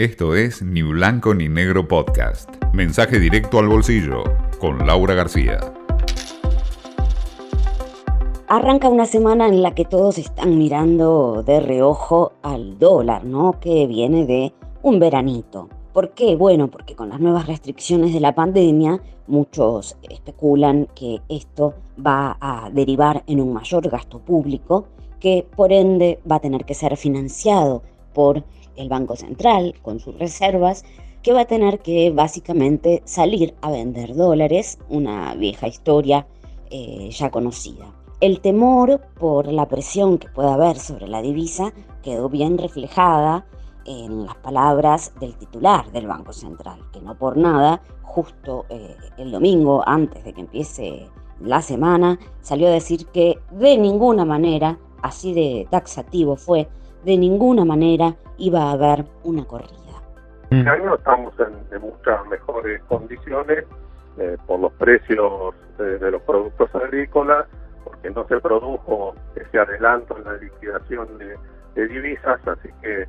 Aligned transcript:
Esto 0.00 0.34
es 0.34 0.62
Ni 0.62 0.80
Blanco 0.80 1.34
ni 1.34 1.50
Negro 1.50 1.86
Podcast. 1.86 2.48
Mensaje 2.72 3.18
directo 3.18 3.58
al 3.58 3.68
bolsillo 3.68 4.24
con 4.58 4.86
Laura 4.86 5.12
García. 5.12 5.60
Arranca 8.48 8.88
una 8.88 9.04
semana 9.04 9.46
en 9.46 9.62
la 9.62 9.74
que 9.74 9.84
todos 9.84 10.16
están 10.16 10.56
mirando 10.56 11.42
de 11.42 11.60
reojo 11.60 12.32
al 12.40 12.78
dólar, 12.78 13.26
¿no? 13.26 13.60
Que 13.60 13.86
viene 13.86 14.24
de 14.24 14.54
un 14.80 15.00
veranito. 15.00 15.68
¿Por 15.92 16.14
qué? 16.14 16.34
Bueno, 16.34 16.68
porque 16.68 16.96
con 16.96 17.10
las 17.10 17.20
nuevas 17.20 17.46
restricciones 17.46 18.14
de 18.14 18.20
la 18.20 18.34
pandemia, 18.34 19.02
muchos 19.26 19.98
especulan 20.08 20.88
que 20.94 21.20
esto 21.28 21.74
va 21.98 22.38
a 22.40 22.70
derivar 22.72 23.22
en 23.26 23.42
un 23.42 23.52
mayor 23.52 23.86
gasto 23.90 24.18
público, 24.18 24.86
que 25.20 25.46
por 25.54 25.74
ende 25.74 26.20
va 26.28 26.36
a 26.36 26.40
tener 26.40 26.64
que 26.64 26.72
ser 26.72 26.96
financiado 26.96 27.82
por 28.14 28.44
el 28.80 28.88
Banco 28.88 29.16
Central 29.16 29.74
con 29.82 30.00
sus 30.00 30.18
reservas, 30.18 30.84
que 31.22 31.32
va 31.32 31.42
a 31.42 31.46
tener 31.46 31.80
que 31.80 32.10
básicamente 32.10 33.02
salir 33.04 33.54
a 33.60 33.70
vender 33.70 34.14
dólares, 34.14 34.78
una 34.88 35.34
vieja 35.34 35.68
historia 35.68 36.26
eh, 36.70 37.10
ya 37.10 37.30
conocida. 37.30 37.92
El 38.20 38.40
temor 38.40 39.00
por 39.18 39.46
la 39.46 39.66
presión 39.66 40.18
que 40.18 40.28
pueda 40.28 40.54
haber 40.54 40.78
sobre 40.78 41.08
la 41.08 41.22
divisa 41.22 41.72
quedó 42.02 42.28
bien 42.28 42.58
reflejada 42.58 43.46
en 43.86 44.26
las 44.26 44.36
palabras 44.36 45.12
del 45.20 45.34
titular 45.36 45.90
del 45.90 46.06
Banco 46.06 46.32
Central, 46.32 46.80
que 46.92 47.00
no 47.00 47.16
por 47.16 47.36
nada, 47.36 47.82
justo 48.02 48.66
eh, 48.68 48.94
el 49.18 49.30
domingo, 49.30 49.82
antes 49.86 50.24
de 50.24 50.32
que 50.32 50.40
empiece 50.42 51.08
la 51.40 51.62
semana, 51.62 52.18
salió 52.42 52.68
a 52.68 52.72
decir 52.72 53.06
que 53.06 53.38
de 53.50 53.78
ninguna 53.78 54.24
manera, 54.24 54.78
así 55.02 55.32
de 55.32 55.66
taxativo 55.70 56.36
fue, 56.36 56.68
de 57.04 57.16
ninguna 57.16 57.64
manera 57.64 58.14
iba 58.38 58.64
a 58.64 58.72
haber 58.72 59.04
una 59.24 59.44
corrida. 59.44 59.70
Este 60.50 60.68
año 60.68 60.94
estamos 60.94 61.32
en, 61.38 61.80
muchas 61.80 62.26
mejores 62.26 62.82
condiciones 62.84 63.64
eh, 64.18 64.36
por 64.46 64.60
los 64.60 64.72
precios 64.72 65.54
de 65.78 66.10
los 66.10 66.20
productos 66.22 66.74
agrícolas, 66.74 67.46
porque 67.84 68.10
no 68.10 68.26
se 68.26 68.38
produjo 68.40 69.14
ese 69.34 69.58
adelanto 69.58 70.18
en 70.18 70.24
la 70.24 70.34
liquidación 70.34 71.08
de, 71.18 71.38
divisas, 71.88 72.38
así 72.46 72.68
que 72.82 73.06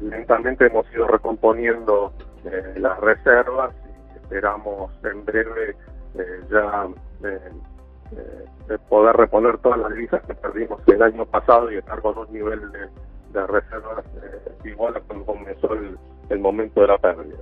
lentamente 0.00 0.66
hemos 0.66 0.90
ido 0.94 1.06
recomponiendo 1.06 2.12
eh, 2.44 2.74
las 2.78 2.98
reservas 3.00 3.74
y 3.84 4.16
esperamos 4.16 4.90
en 5.04 5.24
breve 5.26 5.76
ya 8.12 8.78
poder 8.88 9.16
reponer 9.16 9.58
todas 9.58 9.78
las 9.78 9.92
divisas 9.92 10.22
que 10.26 10.34
perdimos 10.34 10.80
el 10.86 11.02
año 11.02 11.26
pasado 11.26 11.70
y 11.70 11.76
estar 11.76 12.00
con 12.00 12.18
un 12.18 12.32
nivel 12.32 12.60
de, 12.72 13.46
reservas 13.46 14.04
eh, 14.22 14.68
igual 14.68 14.96
a 14.96 15.00
cuando 15.00 15.24
comenzó 15.24 15.72
el, 15.74 15.96
el 16.28 16.38
momento 16.38 16.80
de 16.80 16.86
la 16.88 16.98
pérdida. 16.98 17.36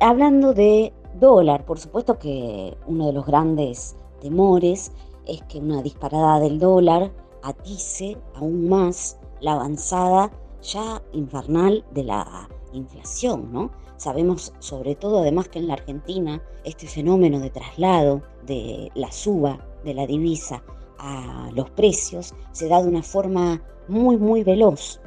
Hablando 0.00 0.54
de 0.54 0.92
dólar, 1.14 1.64
por 1.64 1.78
supuesto 1.78 2.18
que 2.18 2.76
uno 2.86 3.06
de 3.08 3.12
los 3.12 3.26
grandes 3.26 3.96
temores 4.20 4.92
es 5.26 5.42
que 5.42 5.58
una 5.58 5.82
disparada 5.82 6.40
del 6.40 6.58
dólar 6.58 7.10
atice 7.42 8.16
aún 8.34 8.68
más 8.68 9.18
la 9.40 9.52
avanzada 9.52 10.30
ya 10.62 11.02
infernal 11.12 11.84
de 11.92 12.04
la 12.04 12.48
inflación, 12.72 13.52
¿no? 13.52 13.70
Sabemos 13.96 14.52
sobre 14.58 14.94
todo 14.94 15.20
además 15.20 15.48
que 15.48 15.58
en 15.58 15.68
la 15.68 15.74
Argentina 15.74 16.42
este 16.64 16.86
fenómeno 16.86 17.40
de 17.40 17.50
traslado 17.50 18.22
de 18.46 18.90
la 18.94 19.12
suba 19.12 19.66
de 19.84 19.94
la 19.94 20.06
divisa 20.06 20.62
a 20.98 21.50
los 21.54 21.70
precios 21.70 22.34
se 22.52 22.68
da 22.68 22.82
de 22.82 22.88
una 22.88 23.02
forma 23.02 23.62
muy 23.88 24.16
muy 24.16 24.42
veloz. 24.44 25.00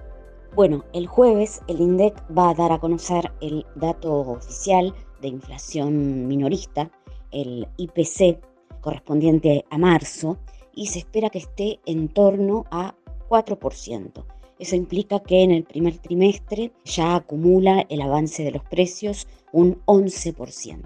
Bueno, 0.55 0.83
el 0.93 1.07
jueves 1.07 1.61
el 1.67 1.81
INDEC 1.81 2.23
va 2.37 2.51
a 2.51 2.53
dar 2.53 2.71
a 2.71 2.79
conocer 2.79 3.31
el 3.41 3.65
dato 3.75 4.13
oficial 4.13 4.93
de 5.21 5.29
inflación 5.29 6.27
minorista, 6.27 6.91
el 7.31 7.67
IPC 7.77 8.39
correspondiente 8.81 9.65
a 9.71 9.77
marzo, 9.77 10.37
y 10.75 10.87
se 10.87 10.99
espera 10.99 11.29
que 11.29 11.39
esté 11.39 11.79
en 11.85 12.09
torno 12.09 12.65
a 12.69 12.95
4%. 13.29 14.23
Eso 14.63 14.77
implica 14.77 15.19
que 15.19 15.43
en 15.43 15.51
el 15.51 15.65
primer 15.65 15.97
trimestre 15.97 16.71
ya 16.85 17.15
acumula 17.15 17.85
el 17.89 18.01
avance 18.01 18.45
de 18.45 18.51
los 18.51 18.63
precios 18.63 19.27
un 19.51 19.81
11%. 19.87 20.79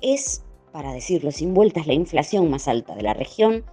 Es, 0.00 0.44
para 0.70 0.92
decirlo 0.92 1.32
sin 1.32 1.52
vueltas, 1.52 1.88
la 1.88 1.94
inflación 1.94 2.48
más 2.48 2.68
alta 2.68 2.94
de 2.94 3.02
la 3.02 3.12
región, 3.12 3.64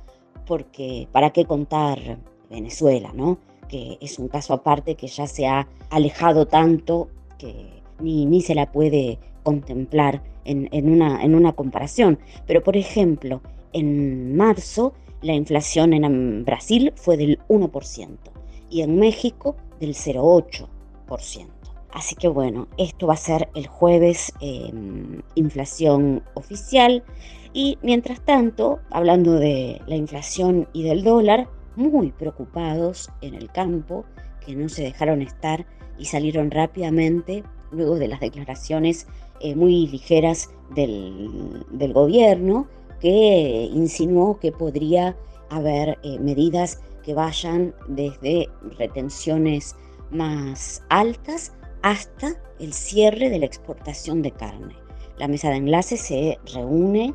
porque 0.48 1.08
¿para 1.12 1.34
qué 1.34 1.46
contar 1.46 2.18
Venezuela, 2.50 3.12
no? 3.14 3.38
que 3.70 4.00
es 4.02 4.18
un 4.18 4.28
caso 4.28 4.56
aparte 4.56 4.96
que 4.96 5.06
ya 5.06 5.28
se 5.28 5.46
ha 5.46 5.68
alejado 5.92 6.48
tanto 6.48 7.08
que 7.38 7.84
ni, 8.00 8.26
ni 8.26 8.42
se 8.42 8.56
la 8.56 8.72
puede 8.72 9.20
contemplar 9.44 10.24
en, 10.46 10.68
en, 10.72 10.92
una, 10.92 11.24
en 11.24 11.36
una 11.36 11.54
comparación. 11.54 12.18
Pero, 12.48 12.64
por 12.64 12.76
ejemplo, 12.76 13.44
en 13.72 14.36
marzo 14.36 14.94
la 15.22 15.36
inflación 15.36 15.94
en 15.94 16.44
Brasil 16.44 16.92
fue 16.96 17.18
del 17.18 17.38
1% 17.50 18.37
y 18.70 18.82
en 18.82 19.00
México 19.00 19.56
del 19.80 19.94
0,8%. 19.94 21.48
Así 21.92 22.16
que 22.16 22.28
bueno, 22.28 22.68
esto 22.78 23.08
va 23.08 23.14
a 23.14 23.18
ser 23.18 23.50
el 23.56 23.68
jueves 23.68 24.34
em, 24.42 25.22
inflación 25.36 26.24
oficial 26.36 27.04
y 27.54 27.78
mientras 27.82 28.22
tanto, 28.22 28.80
hablando 28.92 29.34
de 29.34 29.82
la 29.88 29.96
inflación 29.96 30.68
y 30.74 30.84
del 30.84 31.04
dólar, 31.04 31.48
muy 31.76 32.12
preocupados 32.12 33.10
en 33.22 33.34
el 33.36 33.50
campo, 33.52 34.06
que 34.46 34.56
no 34.56 34.70
se 34.70 34.84
dejaron 34.84 35.22
estar 35.22 35.66
y 35.98 36.06
salieron 36.06 36.52
rápidamente 36.52 37.44
luego 37.72 37.96
de 37.96 38.08
las 38.08 38.20
declaraciones 38.20 39.08
eh, 39.40 39.56
muy 39.56 39.88
ligeras 39.88 40.50
del, 40.76 41.66
del, 41.72 41.94
gobierno 41.94 42.68
que 43.00 43.70
insinuó 43.74 44.40
que 44.40 44.52
podría 44.52 45.16
haber 45.50 45.98
eh, 46.04 46.20
medidas 46.20 46.82
que 47.08 47.14
vayan 47.14 47.74
desde 47.88 48.50
retenciones 48.78 49.78
más 50.12 50.84
altas 50.90 51.54
hasta 51.82 52.36
el 52.60 52.74
cierre 52.74 53.30
de 53.30 53.40
la 53.40 53.46
exportación 53.46 54.22
de 54.22 54.32
carne. 54.32 54.76
La 55.18 55.30
mesa 55.30 55.50
de 55.50 55.56
enlace 55.56 55.96
se 55.96 56.38
reúne 56.54 57.14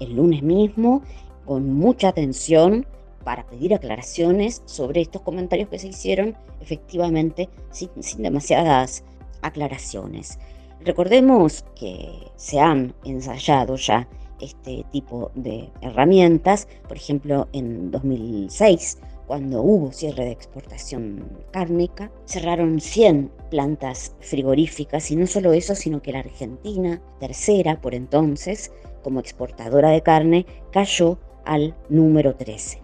el 0.00 0.16
lunes 0.16 0.42
mismo 0.42 1.04
con 1.44 1.72
mucha 1.72 2.08
atención 2.08 2.84
para 3.22 3.46
pedir 3.46 3.74
aclaraciones 3.74 4.62
sobre 4.64 5.02
estos 5.02 5.22
comentarios 5.22 5.68
que 5.68 5.78
se 5.78 5.86
hicieron 5.86 6.36
efectivamente 6.60 7.48
sin, 7.70 7.90
sin 8.00 8.24
demasiadas 8.24 9.04
aclaraciones. 9.42 10.40
Recordemos 10.80 11.64
que 11.76 12.10
se 12.34 12.58
han 12.58 12.92
ensayado 13.04 13.76
ya 13.76 14.08
este 14.40 14.84
tipo 14.90 15.30
de 15.36 15.70
herramientas, 15.80 16.66
por 16.88 16.96
ejemplo 16.96 17.46
en 17.52 17.92
2006 17.92 18.98
cuando 19.28 19.60
hubo 19.62 19.92
cierre 19.92 20.24
de 20.24 20.32
exportación 20.32 21.28
cárnica, 21.52 22.10
cerraron 22.24 22.80
100 22.80 23.30
plantas 23.50 24.16
frigoríficas 24.20 25.10
y 25.10 25.16
no 25.16 25.26
solo 25.26 25.52
eso, 25.52 25.74
sino 25.74 26.00
que 26.00 26.12
la 26.12 26.20
Argentina, 26.20 27.02
tercera 27.20 27.78
por 27.78 27.94
entonces, 27.94 28.72
como 29.02 29.20
exportadora 29.20 29.90
de 29.90 30.02
carne, 30.02 30.46
cayó 30.72 31.18
al 31.44 31.76
número 31.90 32.36
13. 32.36 32.80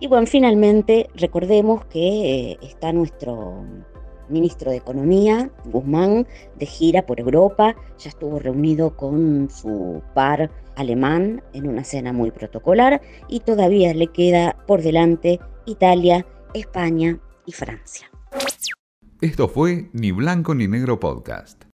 Y 0.00 0.08
bueno, 0.08 0.26
finalmente 0.26 1.08
recordemos 1.14 1.84
que 1.84 2.50
eh, 2.50 2.58
está 2.60 2.92
nuestro 2.92 3.64
ministro 4.32 4.70
de 4.70 4.78
Economía, 4.78 5.50
Guzmán, 5.66 6.26
de 6.58 6.66
gira 6.66 7.06
por 7.06 7.20
Europa, 7.20 7.76
ya 7.98 8.08
estuvo 8.08 8.38
reunido 8.38 8.96
con 8.96 9.48
su 9.50 10.02
par 10.14 10.50
alemán 10.76 11.42
en 11.52 11.68
una 11.68 11.84
cena 11.84 12.12
muy 12.12 12.30
protocolar 12.30 13.00
y 13.28 13.40
todavía 13.40 13.94
le 13.94 14.08
queda 14.08 14.56
por 14.66 14.82
delante 14.82 15.38
Italia, 15.66 16.26
España 16.54 17.18
y 17.46 17.52
Francia. 17.52 18.10
Esto 19.20 19.48
fue 19.48 19.88
Ni 19.92 20.10
Blanco 20.10 20.54
ni 20.54 20.66
Negro 20.66 20.98
Podcast. 20.98 21.71